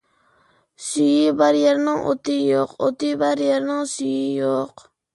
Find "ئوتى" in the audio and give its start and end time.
2.07-2.39, 2.83-3.15